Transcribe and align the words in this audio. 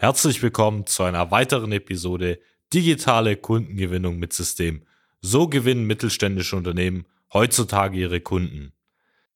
Herzlich 0.00 0.40
willkommen 0.44 0.86
zu 0.86 1.02
einer 1.02 1.32
weiteren 1.32 1.72
Episode 1.72 2.38
Digitale 2.72 3.34
Kundengewinnung 3.34 4.20
mit 4.20 4.32
System. 4.32 4.84
So 5.22 5.48
gewinnen 5.48 5.88
mittelständische 5.88 6.54
Unternehmen 6.54 7.04
heutzutage 7.32 7.98
ihre 7.98 8.20
Kunden. 8.20 8.72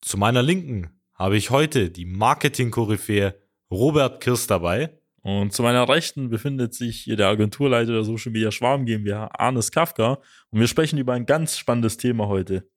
Zu 0.02 0.18
meiner 0.18 0.40
Linken 0.40 0.90
habe 1.14 1.36
ich 1.36 1.50
heute 1.50 1.90
die 1.90 2.04
Marketing-Koryphäe 2.04 3.34
Robert 3.72 4.22
Kirst 4.22 4.52
dabei. 4.52 4.96
Und 5.22 5.52
zu 5.52 5.64
meiner 5.64 5.88
Rechten 5.88 6.30
befindet 6.30 6.74
sich 6.74 7.00
hier 7.00 7.16
der 7.16 7.26
Agenturleiter 7.26 7.94
der 7.94 8.04
Social 8.04 8.30
Media 8.30 8.52
Schwarm 8.52 8.86
GmbH, 8.86 9.32
Arnes 9.36 9.72
Kafka. 9.72 10.20
Und 10.50 10.60
wir 10.60 10.68
sprechen 10.68 10.96
über 10.96 11.14
ein 11.14 11.26
ganz 11.26 11.58
spannendes 11.58 11.96
Thema 11.96 12.28
heute. 12.28 12.70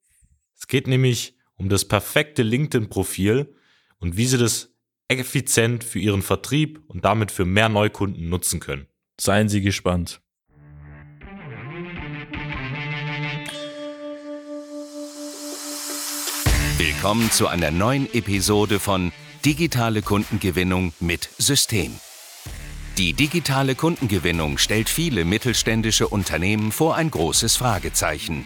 Es 0.57 0.65
geht 0.65 0.87
nämlich 0.87 1.37
um 1.55 1.69
das 1.69 1.85
perfekte 1.85 2.41
LinkedIn-Profil 2.41 3.53
und 3.99 4.17
wie 4.17 4.25
Sie 4.25 4.39
das 4.39 4.74
effizient 5.07 5.83
für 5.83 5.99
Ihren 5.99 6.21
Vertrieb 6.21 6.81
und 6.87 7.05
damit 7.05 7.31
für 7.31 7.45
mehr 7.45 7.69
Neukunden 7.69 8.29
nutzen 8.29 8.59
können. 8.59 8.87
Seien 9.19 9.49
Sie 9.49 9.61
gespannt. 9.61 10.21
Willkommen 16.77 17.31
zu 17.31 17.47
einer 17.47 17.71
neuen 17.71 18.11
Episode 18.13 18.79
von 18.79 19.11
Digitale 19.45 20.01
Kundengewinnung 20.01 20.91
mit 20.99 21.29
System. 21.37 21.91
Die 22.97 23.13
digitale 23.13 23.75
Kundengewinnung 23.75 24.57
stellt 24.57 24.89
viele 24.89 25.23
mittelständische 25.23 26.07
Unternehmen 26.07 26.71
vor 26.71 26.95
ein 26.95 27.11
großes 27.11 27.57
Fragezeichen. 27.57 28.45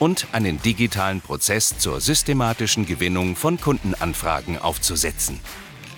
und 0.00 0.26
einen 0.32 0.60
digitalen 0.60 1.20
Prozess 1.20 1.78
zur 1.78 2.00
systematischen 2.00 2.86
Gewinnung 2.86 3.36
von 3.36 3.60
Kundenanfragen 3.60 4.58
aufzusetzen. 4.58 5.38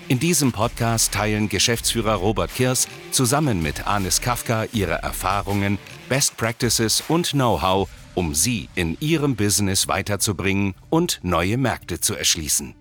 In 0.09 0.19
diesem 0.19 0.51
Podcast 0.51 1.13
teilen 1.13 1.49
Geschäftsführer 1.49 2.15
Robert 2.15 2.53
Kirs 2.53 2.87
zusammen 3.09 3.63
mit 3.63 3.87
Anis 3.87 4.21
Kafka 4.21 4.65
ihre 4.73 4.95
Erfahrungen, 4.95 5.79
Best 6.09 6.37
Practices 6.37 7.03
und 7.07 7.31
Know-how, 7.31 7.89
um 8.13 8.35
sie 8.35 8.69
in 8.75 8.97
ihrem 8.99 9.35
Business 9.35 9.87
weiterzubringen 9.87 10.75
und 10.89 11.21
neue 11.23 11.57
Märkte 11.57 12.01
zu 12.01 12.15
erschließen. 12.15 12.75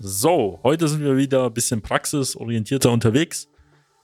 So, 0.00 0.58
heute 0.64 0.88
sind 0.88 1.04
wir 1.04 1.16
wieder 1.16 1.46
ein 1.46 1.54
bisschen 1.54 1.80
praxisorientierter 1.80 2.90
unterwegs. 2.90 3.48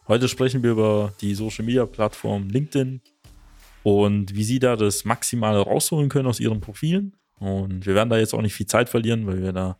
Heute 0.06 0.28
sprechen 0.28 0.62
wir 0.62 0.70
über 0.70 1.12
die 1.20 1.34
Social 1.34 1.64
Media 1.64 1.84
Plattform 1.84 2.48
LinkedIn 2.48 3.00
und 3.86 4.34
wie 4.34 4.42
Sie 4.42 4.58
da 4.58 4.74
das 4.74 5.04
Maximale 5.04 5.60
rausholen 5.60 6.08
können 6.08 6.26
aus 6.26 6.40
Ihren 6.40 6.60
Profilen. 6.60 7.14
Und 7.38 7.86
wir 7.86 7.94
werden 7.94 8.10
da 8.10 8.18
jetzt 8.18 8.34
auch 8.34 8.42
nicht 8.42 8.54
viel 8.54 8.66
Zeit 8.66 8.88
verlieren, 8.88 9.28
weil 9.28 9.40
wir 9.40 9.52
da 9.52 9.78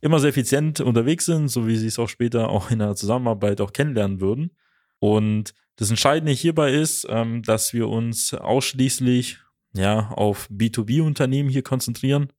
immer 0.00 0.18
sehr 0.18 0.30
effizient 0.30 0.80
unterwegs 0.80 1.26
sind, 1.26 1.48
so 1.48 1.66
wie 1.66 1.76
Sie 1.76 1.88
es 1.88 1.98
auch 1.98 2.08
später 2.08 2.48
auch 2.48 2.70
in 2.70 2.78
der 2.78 2.96
Zusammenarbeit 2.96 3.60
auch 3.60 3.74
kennenlernen 3.74 4.22
würden. 4.22 4.56
Und 4.98 5.52
das 5.76 5.90
Entscheidende 5.90 6.32
hierbei 6.32 6.72
ist, 6.72 7.06
ähm, 7.10 7.42
dass 7.42 7.74
wir 7.74 7.90
uns 7.90 8.32
ausschließlich 8.32 9.40
ja, 9.74 10.08
auf 10.08 10.48
B2B-Unternehmen 10.50 11.50
hier 11.50 11.62
konzentrieren 11.62 12.32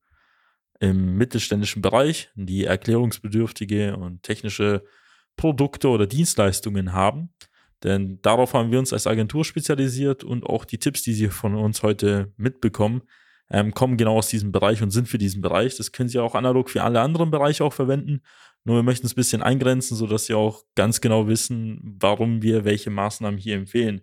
im 0.80 1.17
mittelständischen 1.17 1.83
Bereich, 1.83 2.32
die 2.33 2.64
erklärungsbedürftige 2.64 3.95
und 3.95 4.23
technische 4.23 4.83
Produkte 5.36 5.89
oder 5.89 6.08
Dienstleistungen 6.08 6.94
haben. 6.94 7.30
Denn 7.83 8.19
darauf 8.21 8.53
haben 8.53 8.71
wir 8.71 8.80
uns 8.80 8.93
als 8.93 9.08
Agentur 9.08 9.45
spezialisiert 9.45 10.23
und 10.23 10.45
auch 10.45 10.65
die 10.65 10.77
Tipps, 10.77 11.03
die 11.03 11.13
Sie 11.13 11.30
von 11.30 11.55
uns 11.55 11.83
heute 11.83 12.33
mitbekommen, 12.37 13.03
ähm, 13.52 13.73
kommen 13.73 13.97
genau 13.97 14.17
aus 14.17 14.30
diesem 14.30 14.52
Bereich 14.52 14.81
und 14.81 14.91
sind 14.91 15.08
für 15.08 15.17
diesen 15.17 15.41
Bereich. 15.41 15.77
Das 15.77 15.91
können 15.91 16.09
Sie 16.09 16.19
auch 16.19 16.35
analog 16.35 16.69
für 16.69 16.83
alle 16.83 17.02
anderen 17.02 17.31
Bereiche 17.31 17.64
auch 17.64 17.73
verwenden. 17.73 18.21
Nur 18.64 18.77
wir 18.77 18.83
möchten 18.83 19.05
es 19.05 19.14
ein 19.14 19.17
bisschen 19.17 19.43
eingrenzen, 19.43 19.95
sodass 19.95 20.25
Sie 20.25 20.33
auch 20.33 20.64
ganz 20.75 20.99
genau 20.99 21.27
wissen, 21.27 21.97
warum 21.99 22.41
wir 22.41 22.65
welche 22.65 22.89
Maßnahmen 22.89 23.39
hier 23.39 23.55
empfehlen. 23.55 24.02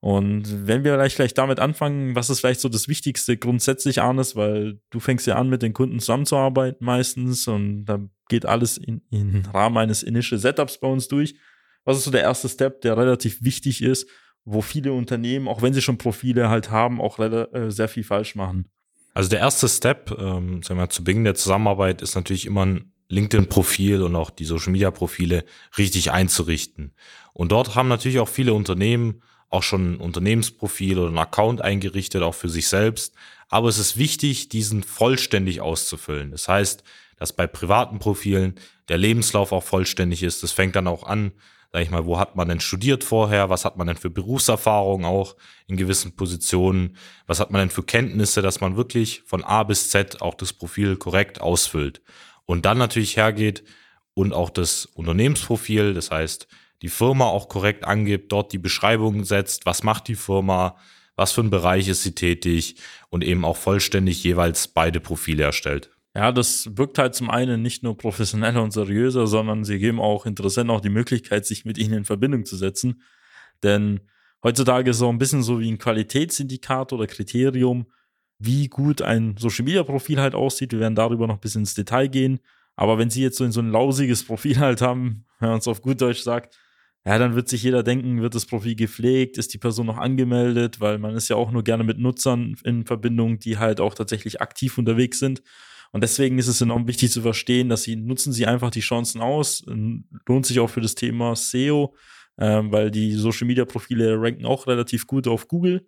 Und 0.00 0.66
wenn 0.66 0.84
wir 0.84 0.94
vielleicht 0.94 1.16
gleich 1.16 1.32
damit 1.32 1.60
anfangen, 1.60 2.14
was 2.14 2.28
ist 2.28 2.40
vielleicht 2.40 2.60
so 2.60 2.68
das 2.68 2.88
Wichtigste 2.88 3.38
grundsätzlich, 3.38 4.02
Arnes, 4.02 4.36
weil 4.36 4.78
du 4.90 5.00
fängst 5.00 5.26
ja 5.26 5.36
an, 5.36 5.48
mit 5.48 5.62
den 5.62 5.72
Kunden 5.72 5.98
zusammenzuarbeiten 5.98 6.84
meistens 6.84 7.48
und 7.48 7.86
da 7.86 8.00
geht 8.28 8.44
alles 8.44 8.76
in, 8.76 9.00
in 9.10 9.46
Rahmen 9.46 9.78
eines 9.78 10.02
Initial 10.02 10.38
Setups 10.38 10.78
bei 10.78 10.88
uns 10.88 11.08
durch. 11.08 11.36
Was 11.84 11.98
ist 11.98 12.04
so 12.04 12.10
der 12.10 12.22
erste 12.22 12.48
Step, 12.48 12.80
der 12.82 12.96
relativ 12.96 13.42
wichtig 13.42 13.82
ist, 13.82 14.08
wo 14.44 14.60
viele 14.60 14.92
Unternehmen, 14.92 15.48
auch 15.48 15.62
wenn 15.62 15.74
sie 15.74 15.82
schon 15.82 15.98
Profile 15.98 16.48
halt 16.48 16.70
haben, 16.70 17.00
auch 17.00 17.18
äh, 17.18 17.70
sehr 17.70 17.88
viel 17.88 18.04
falsch 18.04 18.34
machen? 18.34 18.68
Also 19.14 19.30
der 19.30 19.38
erste 19.38 19.68
Step, 19.68 20.10
ähm, 20.18 20.62
sagen 20.62 20.80
wir, 20.80 20.90
zu 20.90 21.04
Beginn 21.04 21.24
der 21.24 21.34
Zusammenarbeit 21.34 22.02
ist 22.02 22.14
natürlich 22.14 22.46
immer 22.46 22.66
ein 22.66 22.92
LinkedIn-Profil 23.08 24.02
und 24.02 24.16
auch 24.16 24.30
die 24.30 24.44
Social-Media-Profile 24.44 25.44
richtig 25.78 26.10
einzurichten. 26.10 26.94
Und 27.32 27.52
dort 27.52 27.74
haben 27.74 27.88
natürlich 27.88 28.18
auch 28.18 28.28
viele 28.28 28.54
Unternehmen 28.54 29.22
auch 29.50 29.62
schon 29.62 29.94
ein 29.94 29.96
Unternehmensprofil 29.98 30.98
oder 30.98 31.10
ein 31.10 31.18
Account 31.18 31.60
eingerichtet, 31.60 32.22
auch 32.22 32.34
für 32.34 32.48
sich 32.48 32.66
selbst. 32.66 33.14
Aber 33.48 33.68
es 33.68 33.78
ist 33.78 33.96
wichtig, 33.96 34.48
diesen 34.48 34.82
vollständig 34.82 35.60
auszufüllen. 35.60 36.32
Das 36.32 36.48
heißt, 36.48 36.82
dass 37.16 37.32
bei 37.32 37.46
privaten 37.46 38.00
Profilen 38.00 38.56
der 38.88 38.98
Lebenslauf 38.98 39.52
auch 39.52 39.62
vollständig 39.62 40.24
ist. 40.24 40.42
Das 40.42 40.50
fängt 40.50 40.74
dann 40.74 40.88
auch 40.88 41.04
an, 41.04 41.32
sag 41.74 41.82
ich 41.82 41.90
mal, 41.90 42.06
wo 42.06 42.20
hat 42.20 42.36
man 42.36 42.48
denn 42.48 42.60
studiert 42.60 43.02
vorher? 43.02 43.50
Was 43.50 43.64
hat 43.64 43.76
man 43.76 43.88
denn 43.88 43.96
für 43.96 44.08
Berufserfahrung 44.08 45.04
auch 45.04 45.34
in 45.66 45.76
gewissen 45.76 46.14
Positionen? 46.14 46.96
Was 47.26 47.40
hat 47.40 47.50
man 47.50 47.62
denn 47.62 47.70
für 47.70 47.82
Kenntnisse, 47.82 48.42
dass 48.42 48.60
man 48.60 48.76
wirklich 48.76 49.24
von 49.26 49.42
A 49.42 49.64
bis 49.64 49.90
Z 49.90 50.22
auch 50.22 50.34
das 50.34 50.52
Profil 50.52 50.94
korrekt 50.94 51.40
ausfüllt? 51.40 52.00
Und 52.46 52.64
dann 52.64 52.78
natürlich 52.78 53.16
hergeht 53.16 53.64
und 54.14 54.32
auch 54.32 54.50
das 54.50 54.86
Unternehmensprofil, 54.86 55.94
das 55.94 56.12
heißt, 56.12 56.46
die 56.80 56.88
Firma 56.88 57.24
auch 57.24 57.48
korrekt 57.48 57.82
angibt, 57.82 58.30
dort 58.30 58.52
die 58.52 58.58
Beschreibung 58.58 59.24
setzt, 59.24 59.66
was 59.66 59.82
macht 59.82 60.06
die 60.06 60.14
Firma, 60.14 60.76
was 61.16 61.32
für 61.32 61.40
ein 61.40 61.50
Bereich 61.50 61.88
ist 61.88 62.04
sie 62.04 62.14
tätig 62.14 62.76
und 63.08 63.24
eben 63.24 63.44
auch 63.44 63.56
vollständig 63.56 64.22
jeweils 64.22 64.68
beide 64.68 65.00
Profile 65.00 65.42
erstellt. 65.42 65.90
Ja, 66.16 66.30
das 66.30 66.76
wirkt 66.76 66.98
halt 66.98 67.14
zum 67.14 67.28
einen 67.28 67.60
nicht 67.62 67.82
nur 67.82 67.96
professioneller 67.96 68.62
und 68.62 68.70
seriöser, 68.72 69.26
sondern 69.26 69.64
sie 69.64 69.78
geben 69.78 70.00
auch 70.00 70.26
Interessenten 70.26 70.70
auch 70.70 70.80
die 70.80 70.88
Möglichkeit, 70.88 71.44
sich 71.44 71.64
mit 71.64 71.76
ihnen 71.76 71.94
in 71.94 72.04
Verbindung 72.04 72.44
zu 72.44 72.56
setzen. 72.56 73.02
Denn 73.64 74.00
heutzutage 74.44 74.90
ist 74.90 74.96
es 74.98 75.02
auch 75.02 75.10
ein 75.10 75.18
bisschen 75.18 75.42
so 75.42 75.58
wie 75.58 75.70
ein 75.70 75.78
Qualitätsindikator 75.78 76.98
oder 77.00 77.08
Kriterium, 77.08 77.86
wie 78.38 78.68
gut 78.68 79.02
ein 79.02 79.36
Social 79.38 79.64
Media 79.64 79.82
Profil 79.82 80.20
halt 80.20 80.36
aussieht. 80.36 80.72
Wir 80.72 80.80
werden 80.80 80.94
darüber 80.94 81.26
noch 81.26 81.34
ein 81.34 81.40
bisschen 81.40 81.62
ins 81.62 81.74
Detail 81.74 82.06
gehen. 82.08 82.38
Aber 82.76 82.98
wenn 82.98 83.10
Sie 83.10 83.22
jetzt 83.22 83.36
so, 83.38 83.50
so 83.50 83.60
ein 83.60 83.70
lausiges 83.70 84.24
Profil 84.24 84.58
halt 84.58 84.82
haben, 84.82 85.24
wenn 85.40 85.48
man 85.48 85.58
es 85.58 85.68
auf 85.68 85.82
gut 85.82 86.00
Deutsch 86.00 86.22
sagt, 86.22 86.56
ja, 87.06 87.18
dann 87.18 87.34
wird 87.34 87.48
sich 87.48 87.62
jeder 87.62 87.82
denken, 87.82 88.22
wird 88.22 88.34
das 88.34 88.46
Profil 88.46 88.76
gepflegt, 88.76 89.36
ist 89.36 89.52
die 89.52 89.58
Person 89.58 89.86
noch 89.86 89.98
angemeldet, 89.98 90.80
weil 90.80 90.98
man 90.98 91.14
ist 91.14 91.28
ja 91.28 91.36
auch 91.36 91.50
nur 91.50 91.62
gerne 91.62 91.84
mit 91.84 91.98
Nutzern 91.98 92.56
in 92.64 92.86
Verbindung, 92.86 93.38
die 93.40 93.58
halt 93.58 93.80
auch 93.80 93.94
tatsächlich 93.94 94.40
aktiv 94.40 94.78
unterwegs 94.78 95.18
sind. 95.18 95.42
Und 95.94 96.02
deswegen 96.02 96.40
ist 96.40 96.48
es 96.48 96.60
enorm 96.60 96.88
wichtig 96.88 97.12
zu 97.12 97.22
verstehen, 97.22 97.68
dass 97.68 97.84
sie 97.84 97.94
nutzen 97.94 98.32
sie 98.32 98.46
einfach 98.46 98.72
die 98.72 98.80
Chancen 98.80 99.20
aus. 99.20 99.64
Lohnt 100.26 100.44
sich 100.44 100.58
auch 100.58 100.66
für 100.66 100.80
das 100.80 100.96
Thema 100.96 101.36
SEO, 101.36 101.94
äh, 102.36 102.62
weil 102.64 102.90
die 102.90 103.12
Social 103.12 103.46
Media 103.46 103.64
Profile 103.64 104.20
ranken 104.20 104.44
auch 104.44 104.66
relativ 104.66 105.06
gut 105.06 105.28
auf 105.28 105.46
Google. 105.46 105.86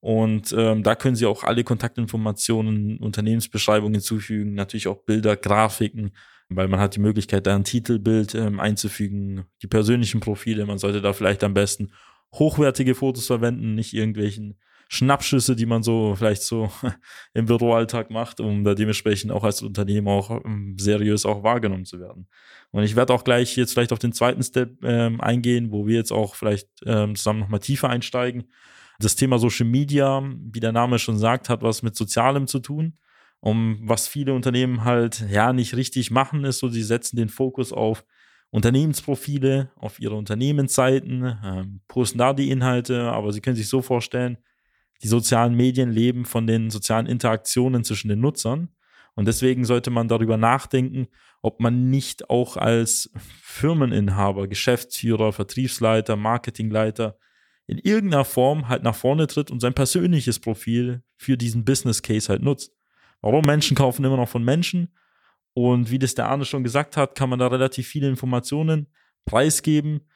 Und 0.00 0.54
ähm, 0.56 0.82
da 0.82 0.94
können 0.94 1.16
Sie 1.16 1.24
auch 1.24 1.44
alle 1.44 1.64
Kontaktinformationen, 1.64 2.98
Unternehmensbeschreibungen 2.98 3.94
hinzufügen, 3.94 4.52
natürlich 4.52 4.86
auch 4.86 5.02
Bilder, 5.04 5.34
Grafiken, 5.34 6.12
weil 6.50 6.68
man 6.68 6.78
hat 6.78 6.96
die 6.96 7.00
Möglichkeit, 7.00 7.46
da 7.46 7.56
ein 7.56 7.64
Titelbild 7.64 8.34
ähm, 8.34 8.60
einzufügen, 8.60 9.46
die 9.62 9.66
persönlichen 9.66 10.20
Profile. 10.20 10.66
Man 10.66 10.76
sollte 10.76 11.00
da 11.00 11.14
vielleicht 11.14 11.42
am 11.42 11.54
besten 11.54 11.92
hochwertige 12.34 12.94
Fotos 12.94 13.26
verwenden, 13.26 13.74
nicht 13.74 13.94
irgendwelchen 13.94 14.58
Schnappschüsse, 14.88 15.54
die 15.54 15.66
man 15.66 15.82
so 15.82 16.14
vielleicht 16.16 16.42
so 16.42 16.70
im 17.34 17.44
Büroalltag 17.44 18.10
macht, 18.10 18.40
um 18.40 18.64
da 18.64 18.74
dementsprechend 18.74 19.30
auch 19.30 19.44
als 19.44 19.62
Unternehmen 19.62 20.08
auch 20.08 20.42
ähm, 20.44 20.76
seriös 20.78 21.26
auch 21.26 21.42
wahrgenommen 21.42 21.84
zu 21.84 22.00
werden. 22.00 22.26
Und 22.70 22.82
ich 22.82 22.96
werde 22.96 23.12
auch 23.12 23.22
gleich 23.22 23.54
jetzt 23.56 23.74
vielleicht 23.74 23.92
auf 23.92 23.98
den 23.98 24.12
zweiten 24.12 24.42
Step 24.42 24.82
ähm, 24.82 25.20
eingehen, 25.20 25.70
wo 25.70 25.86
wir 25.86 25.96
jetzt 25.96 26.12
auch 26.12 26.34
vielleicht 26.34 26.68
ähm, 26.86 27.14
zusammen 27.14 27.40
nochmal 27.40 27.60
tiefer 27.60 27.90
einsteigen. 27.90 28.50
Das 28.98 29.14
Thema 29.14 29.38
Social 29.38 29.66
Media, 29.66 30.22
wie 30.52 30.60
der 30.60 30.72
Name 30.72 30.98
schon 30.98 31.18
sagt, 31.18 31.48
hat 31.50 31.62
was 31.62 31.82
mit 31.82 31.94
Sozialem 31.94 32.46
zu 32.46 32.58
tun. 32.58 32.98
Um 33.40 33.78
was 33.82 34.08
viele 34.08 34.34
Unternehmen 34.34 34.84
halt 34.84 35.24
ja 35.30 35.52
nicht 35.52 35.76
richtig 35.76 36.10
machen, 36.10 36.44
ist 36.44 36.58
so, 36.58 36.68
sie 36.68 36.82
setzen 36.82 37.16
den 37.16 37.28
Fokus 37.28 37.72
auf 37.72 38.04
Unternehmensprofile 38.50 39.70
auf 39.76 40.00
ihre 40.00 40.14
Unternehmensseiten, 40.14 41.38
ähm, 41.44 41.80
posten 41.86 42.18
da 42.18 42.32
die 42.32 42.50
Inhalte, 42.50 43.02
aber 43.02 43.32
Sie 43.32 43.40
können 43.40 43.56
sich 43.56 43.68
so 43.68 43.82
vorstellen, 43.82 44.38
die 45.02 45.08
sozialen 45.08 45.54
Medien 45.54 45.90
leben 45.90 46.24
von 46.24 46.46
den 46.46 46.70
sozialen 46.70 47.06
Interaktionen 47.06 47.84
zwischen 47.84 48.08
den 48.08 48.20
Nutzern. 48.20 48.70
Und 49.14 49.26
deswegen 49.26 49.64
sollte 49.64 49.90
man 49.90 50.08
darüber 50.08 50.36
nachdenken, 50.36 51.08
ob 51.42 51.60
man 51.60 51.90
nicht 51.90 52.30
auch 52.30 52.56
als 52.56 53.10
Firmeninhaber, 53.42 54.48
Geschäftsführer, 54.48 55.32
Vertriebsleiter, 55.32 56.16
Marketingleiter 56.16 57.18
in 57.66 57.78
irgendeiner 57.78 58.24
Form 58.24 58.68
halt 58.68 58.82
nach 58.82 58.94
vorne 58.94 59.26
tritt 59.26 59.50
und 59.50 59.60
sein 59.60 59.74
persönliches 59.74 60.40
Profil 60.40 61.02
für 61.16 61.36
diesen 61.36 61.64
Business 61.64 62.02
Case 62.02 62.28
halt 62.28 62.42
nutzt. 62.42 62.72
Warum 63.20 63.44
Menschen 63.44 63.76
kaufen 63.76 64.04
immer 64.04 64.16
noch 64.16 64.28
von 64.28 64.42
Menschen? 64.42 64.94
Und 65.52 65.90
wie 65.90 65.98
das 65.98 66.14
der 66.14 66.28
Arne 66.28 66.44
schon 66.44 66.64
gesagt 66.64 66.96
hat, 66.96 67.14
kann 67.14 67.28
man 67.28 67.38
da 67.38 67.48
relativ 67.48 67.86
viele 67.86 68.08
Informationen 68.08 68.86
preisgeben. 69.26 70.07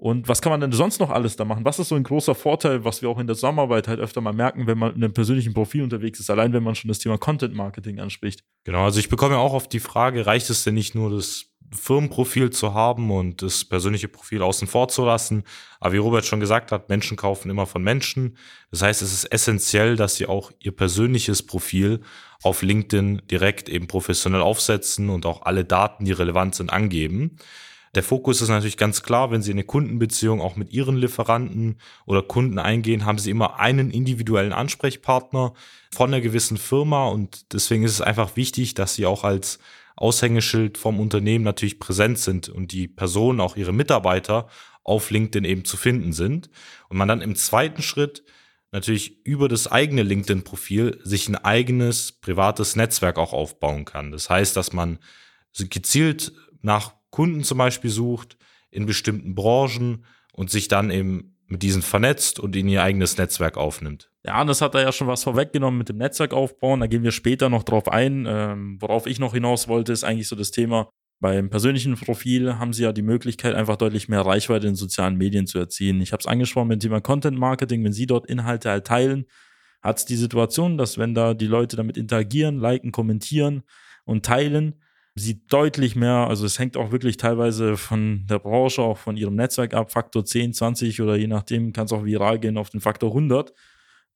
Und 0.00 0.28
was 0.28 0.40
kann 0.40 0.48
man 0.48 0.62
denn 0.62 0.72
sonst 0.72 0.98
noch 0.98 1.10
alles 1.10 1.36
da 1.36 1.44
machen? 1.44 1.66
Was 1.66 1.78
ist 1.78 1.88
so 1.88 1.94
ein 1.94 2.04
großer 2.04 2.34
Vorteil, 2.34 2.86
was 2.86 3.02
wir 3.02 3.10
auch 3.10 3.18
in 3.18 3.26
der 3.26 3.36
Zusammenarbeit 3.36 3.86
halt 3.86 4.00
öfter 4.00 4.22
mal 4.22 4.32
merken, 4.32 4.66
wenn 4.66 4.78
man 4.78 4.94
in 4.94 5.04
einem 5.04 5.12
persönlichen 5.12 5.52
Profil 5.52 5.82
unterwegs 5.82 6.18
ist, 6.18 6.30
allein 6.30 6.54
wenn 6.54 6.62
man 6.62 6.74
schon 6.74 6.88
das 6.88 7.00
Thema 7.00 7.18
Content 7.18 7.54
Marketing 7.54 8.00
anspricht? 8.00 8.42
Genau, 8.64 8.84
also 8.84 8.98
ich 8.98 9.10
bekomme 9.10 9.34
ja 9.34 9.40
auch 9.40 9.52
oft 9.52 9.70
die 9.74 9.78
Frage, 9.78 10.24
reicht 10.24 10.48
es 10.48 10.64
denn 10.64 10.72
nicht 10.72 10.94
nur 10.94 11.10
das 11.10 11.50
Firmenprofil 11.70 12.48
zu 12.48 12.72
haben 12.72 13.10
und 13.10 13.42
das 13.42 13.66
persönliche 13.66 14.08
Profil 14.08 14.40
außen 14.40 14.66
vor 14.66 14.88
zu 14.88 15.04
lassen. 15.04 15.44
Aber 15.80 15.92
wie 15.92 15.98
Robert 15.98 16.24
schon 16.24 16.40
gesagt 16.40 16.72
hat, 16.72 16.88
Menschen 16.88 17.18
kaufen 17.18 17.50
immer 17.50 17.66
von 17.66 17.82
Menschen. 17.82 18.38
Das 18.70 18.80
heißt, 18.80 19.02
es 19.02 19.12
ist 19.12 19.24
essentiell, 19.26 19.96
dass 19.96 20.16
sie 20.16 20.24
auch 20.24 20.50
ihr 20.60 20.72
persönliches 20.72 21.42
Profil 21.42 22.00
auf 22.42 22.62
LinkedIn 22.62 23.20
direkt 23.30 23.68
eben 23.68 23.86
professionell 23.86 24.40
aufsetzen 24.40 25.10
und 25.10 25.26
auch 25.26 25.42
alle 25.42 25.66
Daten, 25.66 26.06
die 26.06 26.12
relevant 26.12 26.54
sind, 26.54 26.72
angeben. 26.72 27.36
Der 27.96 28.04
Fokus 28.04 28.40
ist 28.40 28.48
natürlich 28.48 28.76
ganz 28.76 29.02
klar, 29.02 29.32
wenn 29.32 29.42
Sie 29.42 29.50
eine 29.50 29.64
Kundenbeziehung 29.64 30.40
auch 30.40 30.54
mit 30.54 30.72
Ihren 30.72 30.96
Lieferanten 30.96 31.78
oder 32.06 32.22
Kunden 32.22 32.58
eingehen, 32.58 33.04
haben 33.04 33.18
Sie 33.18 33.30
immer 33.30 33.58
einen 33.58 33.90
individuellen 33.90 34.52
Ansprechpartner 34.52 35.54
von 35.92 36.10
einer 36.10 36.20
gewissen 36.20 36.56
Firma 36.56 37.08
und 37.08 37.52
deswegen 37.52 37.82
ist 37.82 37.92
es 37.92 38.00
einfach 38.00 38.36
wichtig, 38.36 38.74
dass 38.74 38.94
Sie 38.94 39.06
auch 39.06 39.24
als 39.24 39.58
Aushängeschild 39.96 40.78
vom 40.78 41.00
Unternehmen 41.00 41.44
natürlich 41.44 41.80
präsent 41.80 42.18
sind 42.18 42.48
und 42.48 42.72
die 42.72 42.88
Personen, 42.88 43.40
auch 43.40 43.56
ihre 43.56 43.72
Mitarbeiter 43.72 44.48
auf 44.82 45.10
LinkedIn 45.10 45.44
eben 45.44 45.64
zu 45.64 45.76
finden 45.76 46.12
sind. 46.12 46.48
Und 46.88 46.96
man 46.96 47.08
dann 47.08 47.20
im 47.20 47.36
zweiten 47.36 47.82
Schritt 47.82 48.24
natürlich 48.72 49.26
über 49.26 49.48
das 49.48 49.66
eigene 49.66 50.02
LinkedIn-Profil 50.02 51.00
sich 51.04 51.28
ein 51.28 51.36
eigenes 51.36 52.12
privates 52.12 52.76
Netzwerk 52.76 53.18
auch 53.18 53.32
aufbauen 53.32 53.84
kann. 53.84 54.10
Das 54.10 54.30
heißt, 54.30 54.56
dass 54.56 54.72
man 54.72 54.98
gezielt 55.58 56.32
nach 56.62 56.94
Kunden 57.10 57.42
zum 57.42 57.58
Beispiel 57.58 57.90
sucht 57.90 58.36
in 58.70 58.86
bestimmten 58.86 59.34
Branchen 59.34 60.04
und 60.32 60.50
sich 60.50 60.68
dann 60.68 60.90
eben 60.90 61.36
mit 61.46 61.62
diesen 61.62 61.82
vernetzt 61.82 62.38
und 62.38 62.54
in 62.54 62.68
ihr 62.68 62.82
eigenes 62.82 63.18
Netzwerk 63.18 63.56
aufnimmt. 63.56 64.10
Ja, 64.24 64.44
das 64.44 64.60
hat 64.60 64.74
er 64.74 64.82
ja 64.82 64.92
schon 64.92 65.08
was 65.08 65.24
vorweggenommen 65.24 65.78
mit 65.78 65.88
dem 65.88 65.96
Netzwerk 65.96 66.32
aufbauen. 66.32 66.80
Da 66.80 66.86
gehen 66.86 67.02
wir 67.02 67.10
später 67.10 67.48
noch 67.48 67.64
drauf 67.64 67.88
ein. 67.88 68.26
Ähm, 68.28 68.76
worauf 68.80 69.06
ich 69.06 69.18
noch 69.18 69.34
hinaus 69.34 69.66
wollte, 69.66 69.92
ist 69.92 70.04
eigentlich 70.04 70.28
so 70.28 70.36
das 70.36 70.52
Thema. 70.52 70.90
Beim 71.18 71.50
persönlichen 71.50 71.96
Profil 71.96 72.58
haben 72.58 72.72
Sie 72.72 72.84
ja 72.84 72.92
die 72.92 73.02
Möglichkeit, 73.02 73.54
einfach 73.54 73.76
deutlich 73.76 74.08
mehr 74.08 74.22
Reichweite 74.22 74.68
in 74.68 74.74
sozialen 74.74 75.16
Medien 75.16 75.46
zu 75.46 75.58
erzielen. 75.58 76.00
Ich 76.00 76.12
habe 76.12 76.20
es 76.20 76.26
angesprochen 76.26 76.68
mit 76.68 76.82
dem 76.82 76.88
Thema 76.88 77.00
Content 77.00 77.38
Marketing. 77.38 77.84
Wenn 77.84 77.92
Sie 77.92 78.06
dort 78.06 78.26
Inhalte 78.26 78.70
halt 78.70 78.86
teilen, 78.86 79.26
hat 79.82 79.98
es 79.98 80.04
die 80.04 80.16
Situation, 80.16 80.78
dass 80.78 80.98
wenn 80.98 81.14
da 81.14 81.34
die 81.34 81.46
Leute 81.46 81.76
damit 81.76 81.96
interagieren, 81.96 82.58
liken, 82.58 82.92
kommentieren 82.92 83.64
und 84.04 84.24
teilen, 84.24 84.80
sie 85.14 85.44
deutlich 85.46 85.96
mehr, 85.96 86.28
also 86.28 86.46
es 86.46 86.58
hängt 86.58 86.76
auch 86.76 86.92
wirklich 86.92 87.16
teilweise 87.16 87.76
von 87.76 88.26
der 88.28 88.38
Branche, 88.38 88.82
auch 88.82 88.98
von 88.98 89.16
ihrem 89.16 89.34
Netzwerk 89.34 89.74
ab, 89.74 89.92
Faktor 89.92 90.24
10, 90.24 90.54
20 90.54 91.00
oder 91.02 91.16
je 91.16 91.26
nachdem 91.26 91.72
kann 91.72 91.86
es 91.86 91.92
auch 91.92 92.04
viral 92.04 92.38
gehen 92.38 92.56
auf 92.56 92.70
den 92.70 92.80
Faktor 92.80 93.10
100, 93.10 93.52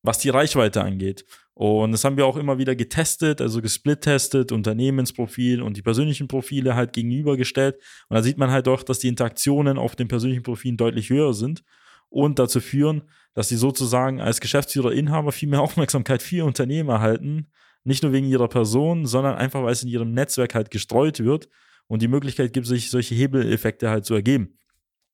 was 0.02 0.18
die 0.18 0.30
Reichweite 0.30 0.82
angeht. 0.82 1.24
Und 1.54 1.92
das 1.92 2.04
haben 2.04 2.16
wir 2.16 2.26
auch 2.26 2.36
immer 2.36 2.58
wieder 2.58 2.74
getestet, 2.74 3.40
also 3.40 3.62
gesplittestet, 3.62 4.50
Unternehmensprofil 4.50 5.62
und 5.62 5.76
die 5.76 5.82
persönlichen 5.82 6.26
Profile 6.26 6.74
halt 6.74 6.92
gegenübergestellt. 6.92 7.76
Und 8.08 8.16
da 8.16 8.22
sieht 8.22 8.38
man 8.38 8.50
halt 8.50 8.66
doch, 8.66 8.82
dass 8.82 8.98
die 8.98 9.08
Interaktionen 9.08 9.78
auf 9.78 9.94
den 9.94 10.08
persönlichen 10.08 10.42
Profilen 10.42 10.76
deutlich 10.76 11.10
höher 11.10 11.32
sind 11.32 11.62
und 12.08 12.38
dazu 12.40 12.60
führen, 12.60 13.02
dass 13.34 13.48
sie 13.48 13.56
sozusagen 13.56 14.20
als 14.20 14.40
Geschäftsführer, 14.40 14.92
Inhaber 14.92 15.32
viel 15.32 15.48
mehr 15.48 15.60
Aufmerksamkeit 15.62 16.22
für 16.22 16.36
ihr 16.36 16.44
Unternehmen 16.44 16.88
erhalten, 16.88 17.48
nicht 17.84 18.02
nur 18.02 18.12
wegen 18.12 18.26
ihrer 18.26 18.48
Person, 18.48 19.06
sondern 19.06 19.36
einfach, 19.36 19.62
weil 19.62 19.72
es 19.72 19.82
in 19.82 19.88
ihrem 19.88 20.12
Netzwerk 20.12 20.54
halt 20.54 20.70
gestreut 20.70 21.20
wird 21.20 21.48
und 21.86 22.02
die 22.02 22.08
Möglichkeit 22.08 22.52
gibt, 22.52 22.66
sich 22.66 22.90
solche 22.90 23.14
Hebeleffekte 23.14 23.90
halt 23.90 24.04
zu 24.06 24.14
ergeben. 24.14 24.58